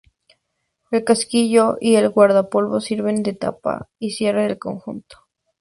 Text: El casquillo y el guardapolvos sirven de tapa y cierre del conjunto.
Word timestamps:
El 0.89 1.03
casquillo 1.03 1.77
y 1.79 1.93
el 1.93 2.09
guardapolvos 2.09 2.85
sirven 2.85 3.21
de 3.21 3.33
tapa 3.33 3.91
y 3.99 4.09
cierre 4.13 4.47
del 4.47 4.57
conjunto. 4.57 5.27